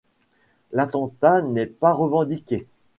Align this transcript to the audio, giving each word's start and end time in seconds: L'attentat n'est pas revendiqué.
L'attentat 0.71 1.43
n'est 1.43 1.67
pas 1.67 1.93
revendiqué. 1.93 2.65